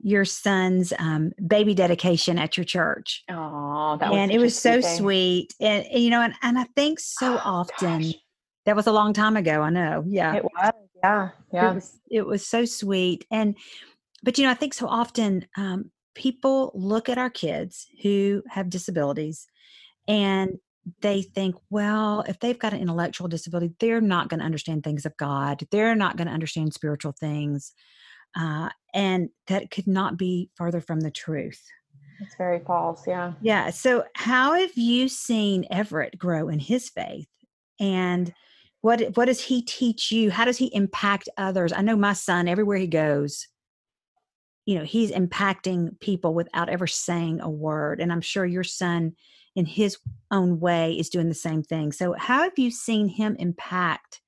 [0.02, 3.24] your son's um, baby dedication at your church.
[3.30, 5.54] Oh, that and it was so sweet.
[5.60, 8.14] And you know, and, and I think so oh, often gosh.
[8.66, 9.62] that was a long time ago.
[9.62, 10.04] I know.
[10.08, 10.74] Yeah, it was.
[11.04, 11.72] Yeah, yeah.
[11.72, 13.26] It was, it was so sweet.
[13.32, 13.58] And
[14.24, 18.70] but you know, I think so often um, people look at our kids who have
[18.70, 19.48] disabilities,
[20.08, 20.58] and
[21.02, 25.06] they think, well, if they've got an intellectual disability, they're not going to understand things
[25.06, 25.64] of God.
[25.72, 27.74] They're not going to understand spiritual things.
[28.36, 31.62] Uh, and that could not be further from the truth.
[32.22, 33.08] It's very false.
[33.08, 33.34] Yeah.
[33.42, 33.70] Yeah.
[33.70, 37.28] So, how have you seen Everett grow in his faith?
[37.80, 38.34] And
[38.82, 40.32] what what does he teach you?
[40.32, 41.74] How does he impact others?
[41.74, 43.48] I know my son, everywhere he goes,
[44.66, 48.00] you know, he's impacting people without ever saying a word.
[48.00, 49.14] And I'm sure your son,
[49.56, 49.98] in his
[50.32, 51.92] own way, is doing the same thing.
[51.92, 54.22] So, how have you seen him impact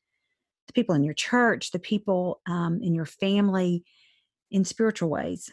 [0.67, 3.85] the people in your church, the people um, in your family?
[4.51, 5.49] in spiritual ways?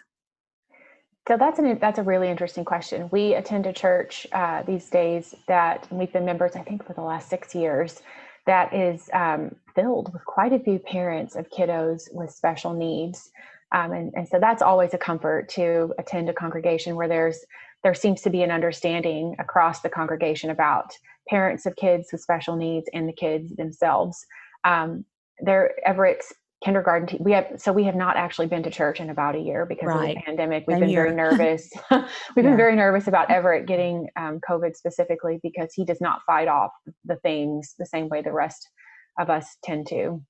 [1.26, 3.08] So that's an that's a really interesting question.
[3.12, 7.02] We attend a church uh, these days that we've been members, I think, for the
[7.02, 8.02] last six years.
[8.48, 13.30] That is um, filled with quite a few parents of kiddos with special needs,
[13.72, 17.44] um, and and so that's always a comfort to attend a congregation where there's
[17.82, 20.96] there seems to be an understanding across the congregation about
[21.28, 24.24] parents of kids with special needs and the kids themselves.
[24.64, 25.04] Um,
[25.40, 26.32] there, Everett's
[26.64, 29.38] kindergarten te- we have so we have not actually been to church in about a
[29.38, 30.10] year because right.
[30.10, 31.04] of the pandemic we've Same been year.
[31.04, 32.00] very nervous we've
[32.36, 32.42] yeah.
[32.42, 36.72] been very nervous about everett getting um, covid specifically because he does not fight off
[37.04, 38.68] the things the same way the rest
[39.18, 40.22] of us tend to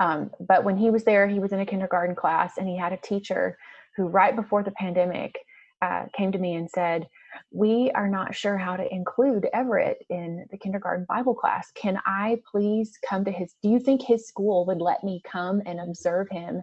[0.00, 2.92] um, but when he was there he was in a kindergarten class and he had
[2.92, 3.56] a teacher
[3.96, 5.34] who right before the pandemic
[5.82, 7.08] uh, came to me and said,
[7.50, 11.70] We are not sure how to include Everett in the kindergarten Bible class.
[11.74, 13.54] Can I please come to his?
[13.62, 16.62] Do you think his school would let me come and observe him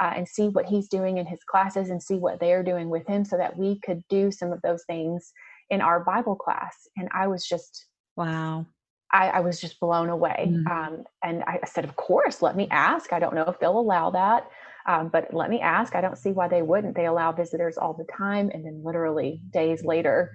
[0.00, 3.06] uh, and see what he's doing in his classes and see what they're doing with
[3.06, 5.32] him so that we could do some of those things
[5.68, 6.88] in our Bible class?
[6.96, 8.66] And I was just, wow.
[9.12, 10.46] I, I was just blown away.
[10.48, 10.66] Mm-hmm.
[10.70, 13.12] Um, and I said, Of course, let me ask.
[13.12, 14.48] I don't know if they'll allow that.
[14.86, 16.96] Um, but let me ask, I don't see why they wouldn't.
[16.96, 18.50] They allow visitors all the time.
[18.52, 20.32] And then literally days later,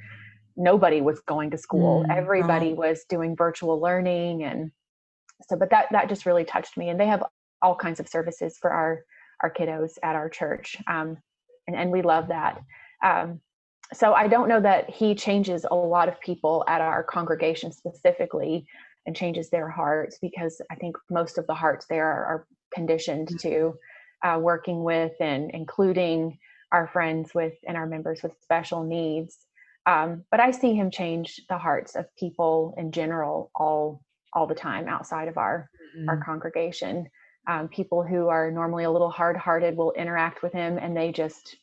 [0.56, 2.04] nobody was going to school.
[2.04, 2.78] Mm, Everybody right.
[2.78, 4.44] was doing virtual learning.
[4.44, 4.72] And
[5.48, 6.90] so, but that, that just really touched me.
[6.90, 7.24] And they have
[7.62, 9.04] all kinds of services for our,
[9.42, 10.78] our kiddos at our church.
[10.88, 11.18] Um,
[11.68, 12.62] and, and we love that.
[13.04, 13.42] Um,
[13.94, 18.66] so I don't know that he changes a lot of people at our congregation specifically
[19.06, 23.28] and changes their hearts because I think most of the hearts there are, are conditioned
[23.28, 23.40] mm.
[23.42, 23.76] to
[24.26, 26.38] uh, working with and including
[26.72, 29.38] our friends with and our members with special needs.
[29.86, 34.02] Um, but I see him change the hearts of people in general all
[34.34, 36.10] all the time outside of our mm-hmm.
[36.10, 37.08] our congregation.
[37.48, 41.56] Um, people who are normally a little hard-hearted will interact with him, and they just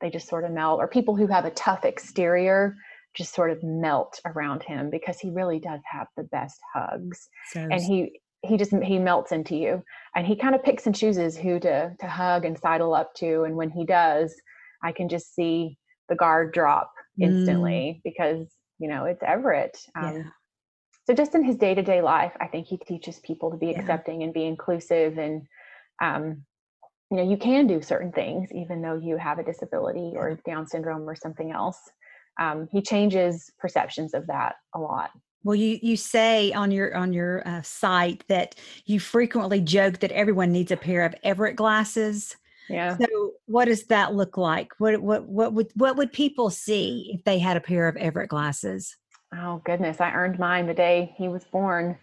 [0.00, 0.80] they just sort of melt.
[0.80, 2.74] Or people who have a tough exterior
[3.14, 7.28] just sort of melt around him because he really does have the best hugs,
[7.70, 9.82] and he he just he melts into you
[10.16, 13.44] and he kind of picks and chooses who to to hug and sidle up to
[13.44, 14.34] and when he does
[14.82, 15.78] i can just see
[16.08, 18.00] the guard drop instantly mm.
[18.04, 20.22] because you know it's everett um, yeah.
[21.06, 23.78] so just in his day-to-day life i think he teaches people to be yeah.
[23.78, 25.42] accepting and be inclusive and
[26.02, 26.42] um,
[27.10, 30.66] you know you can do certain things even though you have a disability or down
[30.66, 31.78] syndrome or something else
[32.40, 35.10] um, he changes perceptions of that a lot
[35.44, 38.54] well, you you say on your on your uh, site that
[38.86, 42.36] you frequently joke that everyone needs a pair of Everett glasses.
[42.68, 42.96] Yeah.
[42.96, 44.72] So, what does that look like?
[44.78, 48.30] What what what would what would people see if they had a pair of Everett
[48.30, 48.96] glasses?
[49.36, 51.98] Oh goodness, I earned mine the day he was born.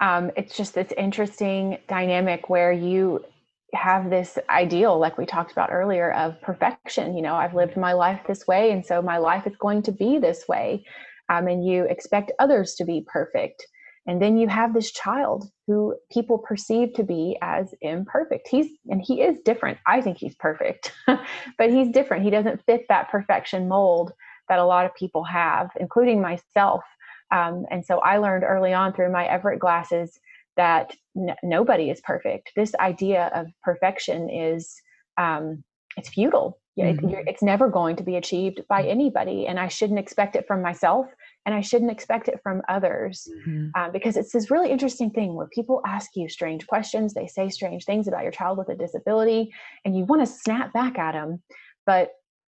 [0.00, 3.24] Um, it's just this interesting dynamic where you
[3.72, 7.16] have this ideal, like we talked about earlier, of perfection.
[7.16, 9.92] You know, I've lived my life this way, and so my life is going to
[9.92, 10.84] be this way
[11.28, 13.66] um, and you expect others to be perfect.
[14.06, 18.48] And then you have this child who people perceive to be as imperfect.
[18.48, 19.78] He's and he is different.
[19.86, 22.22] I think he's perfect but he's different.
[22.22, 24.12] He doesn't fit that perfection mold
[24.48, 26.82] that a lot of people have including myself.
[27.30, 30.20] Um, and so i learned early on through my everett glasses
[30.56, 32.52] that n- nobody is perfect.
[32.54, 34.74] This idea of perfection is
[35.16, 35.64] um,
[35.96, 37.08] it's futile Mm-hmm.
[37.08, 40.60] It, it's never going to be achieved by anybody, and I shouldn't expect it from
[40.60, 41.06] myself,
[41.46, 43.68] and I shouldn't expect it from others, mm-hmm.
[43.74, 47.48] uh, because it's this really interesting thing where people ask you strange questions, they say
[47.48, 49.52] strange things about your child with a disability,
[49.84, 51.42] and you want to snap back at them,
[51.86, 52.10] but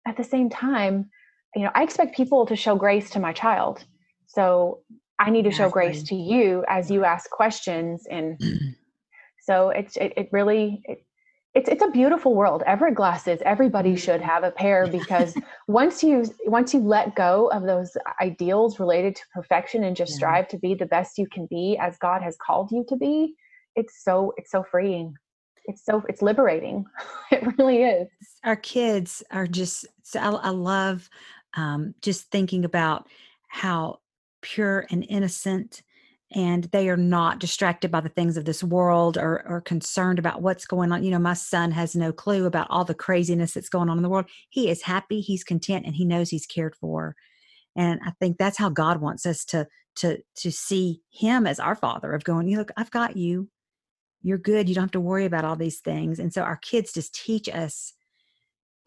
[0.07, 1.09] at the same time,
[1.55, 3.83] you know, I expect people to show grace to my child,
[4.27, 4.81] so
[5.19, 8.39] I need to show grace to you as you ask questions, and
[9.41, 11.05] so it's it, it really it,
[11.53, 12.63] it's it's a beautiful world.
[12.65, 13.97] Everett glasses, everybody mm-hmm.
[13.97, 15.35] should have a pair because
[15.67, 20.17] once you once you let go of those ideals related to perfection and just yeah.
[20.17, 23.35] strive to be the best you can be as God has called you to be,
[23.75, 25.13] it's so it's so freeing.
[25.65, 26.85] It's so it's liberating.
[27.31, 28.07] it really is.
[28.45, 31.09] Our kids are just so I, I love
[31.55, 33.07] um, just thinking about
[33.49, 33.99] how
[34.41, 35.83] pure and innocent
[36.33, 40.41] and they are not distracted by the things of this world or, or concerned about
[40.41, 41.03] what's going on.
[41.03, 44.03] You know, my son has no clue about all the craziness that's going on in
[44.03, 44.29] the world.
[44.49, 47.15] He is happy, he's content, and he knows he's cared for.
[47.75, 49.67] And I think that's how God wants us to
[49.97, 53.49] to to see him as our father of going, you look, I've got you.
[54.21, 54.69] You're good.
[54.69, 56.19] You don't have to worry about all these things.
[56.19, 57.93] And so our kids just teach us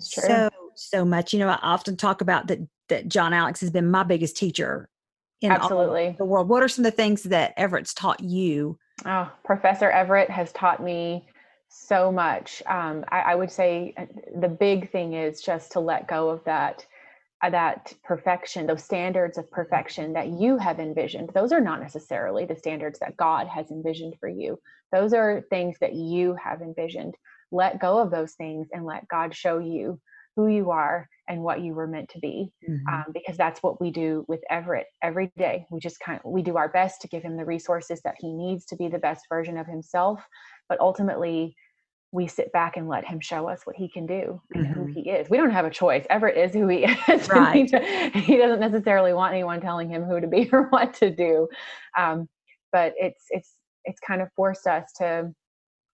[0.01, 1.33] so so much.
[1.33, 4.89] You know, I often talk about that that John Alex has been my biggest teacher
[5.45, 9.31] in absolutely the world what are some of the things that everett's taught you oh
[9.45, 11.25] professor everett has taught me
[11.75, 12.63] so much.
[12.67, 14.07] Um, I, I, would say uh,
[14.41, 16.87] the big thing is just to let go of that
[17.43, 21.31] uh, that perfection, those standards of perfection that you have envisioned.
[21.35, 24.59] Those are not necessarily the standards that God has envisioned for you.
[24.93, 27.17] Those are things that you have envisioned.
[27.51, 30.01] Let go of those things and let God show you
[30.37, 32.87] who you are and what you were meant to be mm-hmm.
[32.93, 36.43] um, because that's what we do with everett every day we just kind of we
[36.43, 39.27] do our best to give him the resources that he needs to be the best
[39.29, 40.21] version of himself
[40.69, 41.55] but ultimately
[42.15, 44.73] we sit back and let him show us what he can do and mm-hmm.
[44.73, 45.29] who he is.
[45.29, 46.07] We don't have a choice.
[46.09, 47.29] Everett is who he is.
[47.29, 47.69] Right.
[48.15, 51.49] he doesn't necessarily want anyone telling him who to be or what to do.
[51.99, 52.29] Um,
[52.71, 55.33] but it's it's it's kind of forced us to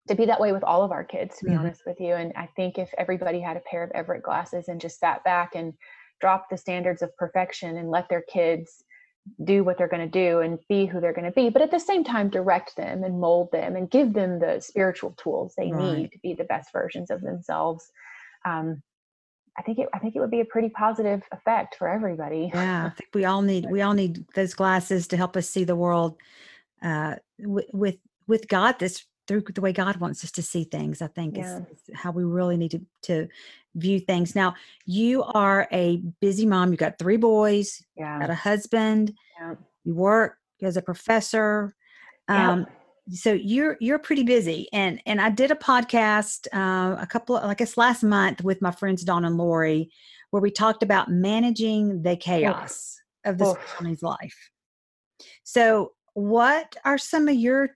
[0.08, 1.60] to be that way with all of our kids, to be mm-hmm.
[1.60, 2.14] honest with you.
[2.14, 5.54] And I think if everybody had a pair of Everett glasses and just sat back
[5.54, 5.74] and
[6.20, 8.84] dropped the standards of perfection and let their kids
[9.44, 11.70] do what they're going to do and be who they're going to be but at
[11.70, 15.70] the same time direct them and mold them and give them the spiritual tools they
[15.70, 15.98] right.
[15.98, 17.92] need to be the best versions of themselves
[18.46, 18.82] um,
[19.58, 22.86] i think it i think it would be a pretty positive effect for everybody yeah
[22.86, 25.76] i think we all need we all need those glasses to help us see the
[25.76, 26.16] world
[26.82, 31.00] uh, w- with with god this through the way God wants us to see things,
[31.00, 31.58] I think yeah.
[31.58, 33.28] is, is, how we really need to, to
[33.76, 34.34] view things.
[34.34, 36.72] Now, you are a busy mom.
[36.72, 38.18] You got three boys, yeah.
[38.18, 39.54] got a husband, yeah.
[39.84, 41.72] you work as a professor.
[42.26, 42.66] Um,
[43.12, 47.50] so you're you're pretty busy and and i did a podcast uh, a couple of,
[47.50, 49.90] i guess last month with my friends don and lori
[50.30, 54.50] where we talked about managing the chaos of this family's life
[55.42, 57.70] so what are some of your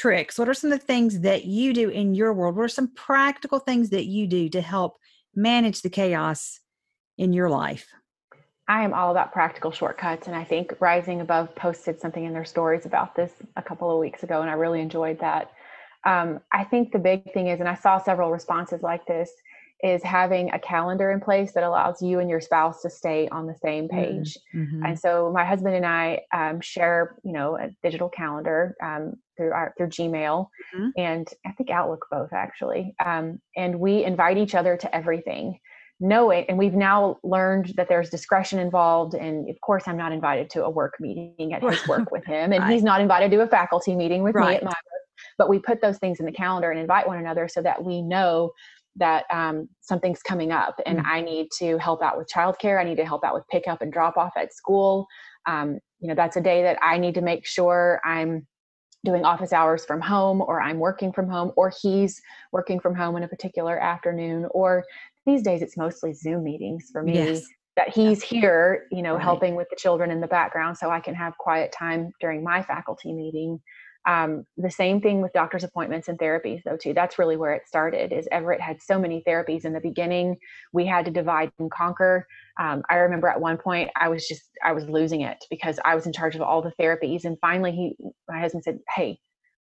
[0.00, 0.38] tricks?
[0.38, 2.56] What are some of the things that you do in your world?
[2.56, 4.96] What are some practical things that you do to help
[5.34, 6.60] manage the chaos
[7.18, 7.86] in your life?
[8.66, 10.26] I am all about practical shortcuts.
[10.26, 13.98] And I think Rising Above posted something in their stories about this a couple of
[13.98, 15.50] weeks ago, and I really enjoyed that.
[16.04, 19.30] Um, I think the big thing is, and I saw several responses like this,
[19.82, 23.46] is having a calendar in place that allows you and your spouse to stay on
[23.46, 24.36] the same mm-hmm, page.
[24.54, 24.84] Mm-hmm.
[24.84, 29.52] And so my husband and I um, share, you know, a digital calendar um, through
[29.52, 30.88] our through Gmail mm-hmm.
[30.96, 32.94] and I think Outlook both actually.
[33.04, 35.58] Um, and we invite each other to everything.
[36.02, 39.12] Knowing, and we've now learned that there's discretion involved.
[39.12, 42.54] And of course, I'm not invited to a work meeting at his work with him,
[42.54, 42.72] and right.
[42.72, 44.48] he's not invited to a faculty meeting with right.
[44.48, 45.02] me at my work.
[45.36, 48.00] But we put those things in the calendar and invite one another so that we
[48.00, 48.52] know
[49.00, 51.08] that um, something's coming up and mm-hmm.
[51.08, 52.80] I need to help out with childcare.
[52.80, 55.06] I need to help out with pickup and drop off at school.
[55.46, 58.46] Um, you know, that's a day that I need to make sure I'm
[59.04, 62.20] doing office hours from home or I'm working from home or he's
[62.52, 64.84] working from home in a particular afternoon or
[65.26, 67.14] these days it's mostly Zoom meetings for me.
[67.14, 67.42] Yes.
[67.76, 69.22] That he's here, you know, right.
[69.22, 72.62] helping with the children in the background so I can have quiet time during my
[72.62, 73.60] faculty meeting.
[74.06, 76.94] Um, the same thing with doctor's appointments and therapies though too.
[76.94, 80.36] That's really where it started is everett had so many therapies in the beginning.
[80.72, 82.26] We had to divide and conquer.
[82.58, 85.94] Um, i remember at one point i was just i was losing it because i
[85.94, 87.96] was in charge of all the therapies and finally he
[88.28, 89.18] my husband said hey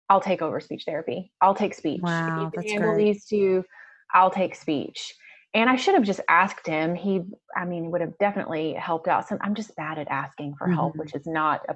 [0.09, 1.33] i'll take over speech therapy.
[1.41, 2.01] I'll take speech.
[2.03, 3.65] Wow, if you can handle these two
[4.15, 5.15] i'll take speech.
[5.55, 6.95] And i should have just asked him.
[6.95, 7.23] He
[7.57, 9.29] i mean would have definitely helped out.
[9.29, 10.77] Some i'm just bad at asking for mm-hmm.
[10.77, 11.75] help which is not a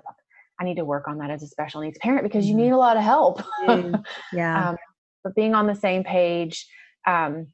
[0.60, 2.64] I need to work on that as a special needs parent because you mm-hmm.
[2.64, 3.42] need a lot of help.
[4.32, 4.70] yeah.
[4.70, 4.76] um,
[5.22, 6.66] but being on the same page
[7.06, 7.46] um,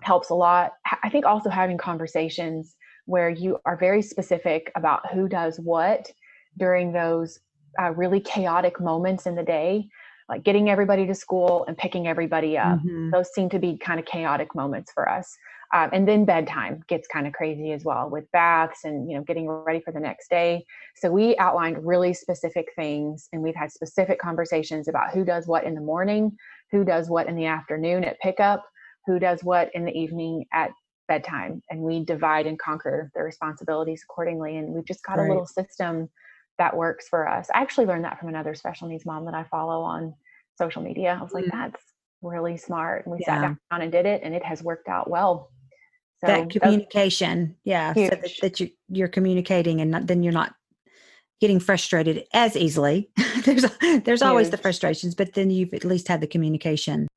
[0.00, 0.72] helps a lot.
[1.02, 2.76] I think also having conversations
[3.06, 6.10] where you are very specific about who does what
[6.58, 7.38] during those
[7.80, 9.88] uh, really chaotic moments in the day
[10.28, 13.10] like getting everybody to school and picking everybody up mm-hmm.
[13.10, 15.36] those seem to be kind of chaotic moments for us
[15.74, 19.22] um, and then bedtime gets kind of crazy as well with baths and you know
[19.24, 20.64] getting ready for the next day
[20.96, 25.64] so we outlined really specific things and we've had specific conversations about who does what
[25.64, 26.34] in the morning
[26.70, 28.64] who does what in the afternoon at pickup
[29.06, 30.70] who does what in the evening at
[31.08, 35.26] bedtime and we divide and conquer the responsibilities accordingly and we've just got right.
[35.26, 36.08] a little system
[36.56, 39.44] that works for us i actually learned that from another special needs mom that i
[39.44, 40.14] follow on
[40.56, 41.50] social media i was like mm.
[41.52, 41.82] that's
[42.22, 43.42] really smart and we yeah.
[43.42, 45.50] sat down and did it and it has worked out well
[46.26, 48.10] so that communication, yeah, huge.
[48.10, 50.54] so that, that you you're communicating and not, then you're not
[51.40, 53.10] getting frustrated as easily.
[53.44, 54.22] there's there's huge.
[54.22, 57.08] always the frustrations, but then you've at least had the communication.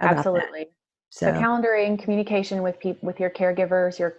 [0.00, 0.66] Absolutely.
[1.10, 1.26] So.
[1.26, 1.32] so.
[1.32, 4.16] calendaring, communication with people, with your caregivers, your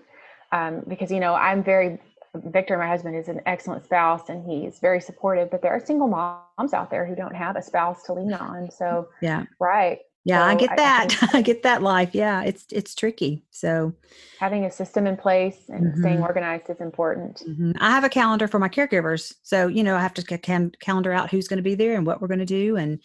[0.52, 2.00] um, because you know I'm very
[2.36, 5.52] Victor, my husband, is an excellent spouse and he's very supportive.
[5.52, 8.72] But there are single moms out there who don't have a spouse to lean on.
[8.72, 10.00] So yeah, right.
[10.24, 11.18] Yeah, so I get that.
[11.22, 12.12] I, I, get that life.
[12.14, 13.44] Yeah, it's it's tricky.
[13.50, 13.94] So
[14.40, 16.02] having a system in place and mm-hmm.
[16.02, 17.42] staying organized is important.
[17.48, 17.72] Mm-hmm.
[17.80, 21.12] I have a calendar for my caregivers, so you know I have to can- calendar
[21.12, 23.00] out who's going to be there and what we're going to do, and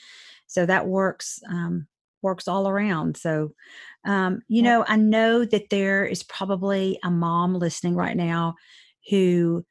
[0.47, 1.87] so that works um,
[2.23, 3.17] works all around.
[3.17, 3.53] So,
[4.05, 4.71] um, you yeah.
[4.71, 8.57] know, I know that there is probably a mom listening right now
[9.09, 9.65] who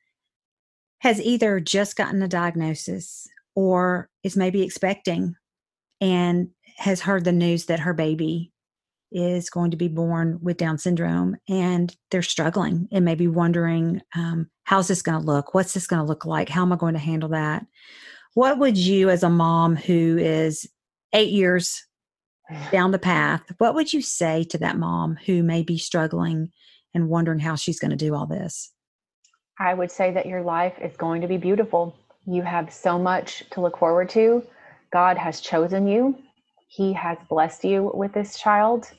[1.00, 5.36] has either just gotten a diagnosis or is maybe expecting
[6.02, 8.52] and has heard the news that her baby
[9.12, 14.50] is going to be born with Down syndrome and they're struggling and maybe wondering, um,
[14.64, 15.54] how's this going to look?
[15.54, 16.50] What's this going to look like?
[16.50, 17.66] How am I going to handle that?
[18.34, 20.68] What would you, as a mom who is
[21.14, 21.86] eight years
[22.72, 26.52] down the path, what would you say to that mom who may be struggling
[26.94, 28.72] and wondering how she's going to do all this?
[29.58, 31.98] I would say that your life is going to be beautiful.
[32.26, 34.44] You have so much to look forward to.
[34.92, 36.18] God has chosen you.
[36.68, 38.90] He has blessed you with this child.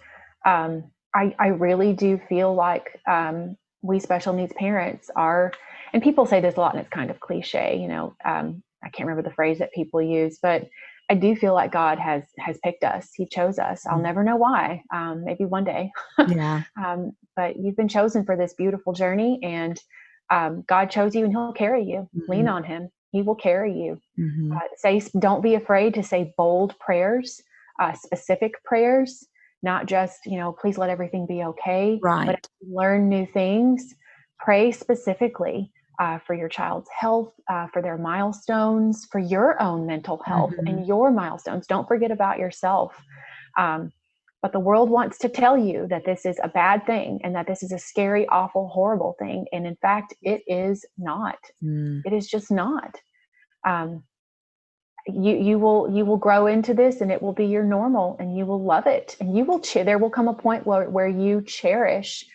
[0.44, 5.52] Um, I, I really do feel like um, we special needs parents are,
[5.92, 7.78] and people say this a lot, and it's kind of cliche.
[7.80, 10.68] You know, um, I can't remember the phrase that people use, but
[11.08, 13.10] I do feel like God has has picked us.
[13.14, 13.86] He chose us.
[13.86, 14.02] I'll mm.
[14.02, 14.82] never know why.
[14.92, 15.90] Um, maybe one day.
[16.18, 16.62] Yeah.
[16.84, 19.80] um, but you've been chosen for this beautiful journey, and
[20.30, 22.08] um, God chose you, and He'll carry you.
[22.16, 22.32] Mm-hmm.
[22.32, 22.88] Lean on Him.
[23.12, 24.00] He will carry you.
[24.18, 24.52] Mm-hmm.
[24.52, 27.40] Uh, say, don't be afraid to say bold prayers,
[27.80, 29.26] uh, specific prayers,
[29.62, 31.98] not just you know, please let everything be okay.
[32.02, 32.26] Right.
[32.26, 33.94] But learn new things.
[34.38, 40.20] Pray specifically uh, for your child's health, uh, for their milestones, for your own mental
[40.24, 40.66] health mm-hmm.
[40.66, 41.66] and your milestones.
[41.66, 43.00] Don't forget about yourself.
[43.58, 43.92] Um,
[44.42, 47.46] but the world wants to tell you that this is a bad thing and that
[47.46, 49.46] this is a scary, awful, horrible thing.
[49.52, 51.38] And in fact, it is not.
[51.64, 52.02] Mm.
[52.04, 52.94] It is just not.
[53.66, 54.04] Um,
[55.06, 58.36] you you will you will grow into this and it will be your normal and
[58.36, 59.16] you will love it.
[59.20, 62.26] And you will ch- there will come a point where, where you cherish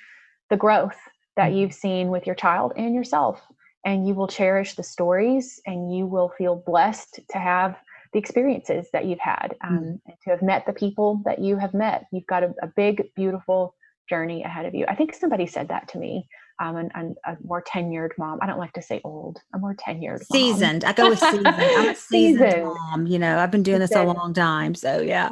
[0.50, 0.98] the growth
[1.36, 1.58] that mm-hmm.
[1.58, 3.42] you've seen with your child and yourself.
[3.84, 7.78] And you will cherish the stories and you will feel blessed to have
[8.14, 10.00] the experiences that you've had um, mm.
[10.06, 12.06] and to have met the people that you have met.
[12.12, 13.74] You've got a, a, big beautiful
[14.10, 14.86] journey ahead of you.
[14.88, 16.28] I think somebody said that to me
[16.62, 18.40] um, and, and a more tenured mom.
[18.42, 20.86] I don't like to say old a more tenured seasoned.
[20.86, 21.48] I go with seasoned.
[21.48, 22.64] I'm a seasoned, seasoned.
[22.64, 25.32] mom you know i've been doing this said, a long time so yeah.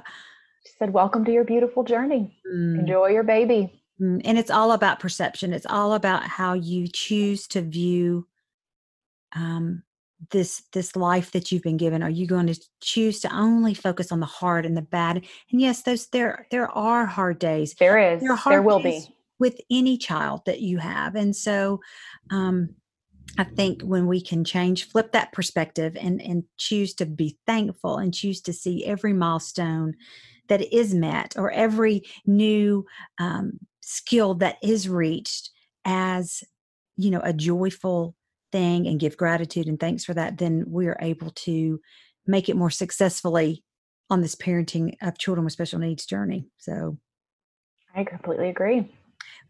[0.65, 2.35] She said welcome to your beautiful journey.
[2.51, 2.79] Mm.
[2.79, 3.81] enjoy your baby.
[4.01, 5.53] Mm, and it's all about perception.
[5.53, 8.27] It's all about how you choose to view
[9.35, 9.83] um,
[10.31, 12.01] this this life that you've been given.
[12.01, 15.17] Are you going to choose to only focus on the hard and the bad?
[15.51, 17.75] And yes those there there are hard days.
[17.75, 18.21] There is.
[18.21, 19.07] There, there will be
[19.39, 21.79] with any child that you have and so
[22.31, 22.69] um
[23.37, 27.97] i think when we can change flip that perspective and and choose to be thankful
[27.97, 29.93] and choose to see every milestone
[30.47, 32.85] that is met or every new
[33.19, 35.51] um, skill that is reached
[35.85, 36.43] as
[36.97, 38.15] you know a joyful
[38.51, 41.79] thing and give gratitude and thanks for that, then we are able to
[42.25, 43.63] make it more successfully
[44.09, 46.47] on this parenting of children with special needs journey.
[46.57, 46.97] So
[47.95, 48.91] I completely agree.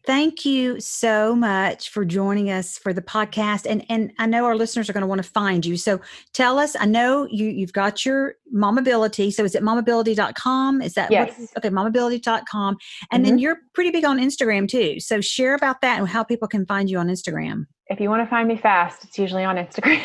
[0.06, 3.66] Thank you so much for joining us for the podcast.
[3.70, 5.78] And and I know our listeners are going to want to find you.
[5.78, 6.00] So
[6.34, 9.32] tell us, I know you you've got your mamability.
[9.34, 10.82] So is it mamability.com?
[10.82, 11.54] Is that yes.
[11.58, 12.78] Okay, mamability.com.
[13.12, 13.30] And mm-hmm.
[13.30, 15.00] then you're pretty big on Instagram too.
[15.00, 18.22] So share about that and how people can find you on Instagram if you want
[18.22, 20.00] to find me fast, it's usually on Instagram.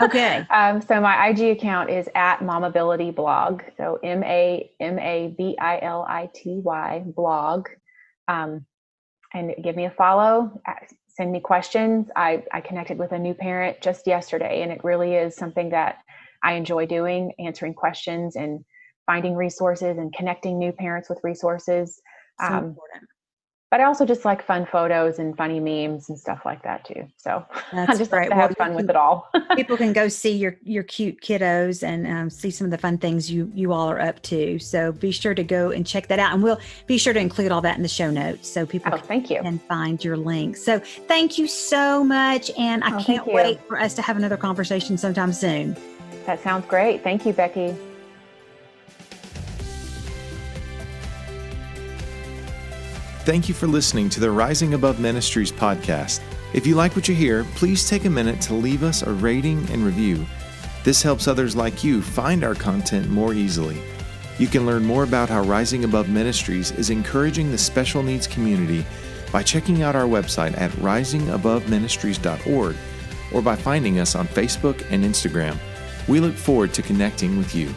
[0.00, 0.46] okay.
[0.56, 3.62] Um, so my IG account is at Mamability Blog.
[3.76, 7.68] So M A M A B I L I T Y blog.
[8.26, 8.64] Um,
[9.36, 10.60] and give me a follow.
[11.08, 12.08] Send me questions.
[12.16, 15.98] I, I connected with a new parent just yesterday, and it really is something that
[16.42, 18.64] I enjoy doing, answering questions and
[19.06, 22.00] finding resources and connecting new parents with resources.
[22.40, 23.08] So um, important
[23.70, 27.08] but I also just like fun photos and funny memes and stuff like that too.
[27.16, 29.28] So That's I just like to have well, fun with it all.
[29.56, 32.98] people can go see your your cute kiddos and um, see some of the fun
[32.98, 34.58] things you you all are up to.
[34.58, 37.50] So be sure to go and check that out, and we'll be sure to include
[37.50, 39.40] all that in the show notes so people oh, thank you.
[39.42, 40.56] can find your link.
[40.56, 44.36] So thank you so much, and I oh, can't wait for us to have another
[44.36, 45.76] conversation sometime soon.
[46.24, 47.02] That sounds great.
[47.02, 47.76] Thank you, Becky.
[53.26, 56.20] Thank you for listening to the Rising Above Ministries podcast.
[56.54, 59.68] If you like what you hear, please take a minute to leave us a rating
[59.70, 60.24] and review.
[60.84, 63.82] This helps others like you find our content more easily.
[64.38, 68.86] You can learn more about how Rising Above Ministries is encouraging the special needs community
[69.32, 72.76] by checking out our website at risingaboveministries.org
[73.34, 75.58] or by finding us on Facebook and Instagram.
[76.06, 77.74] We look forward to connecting with you.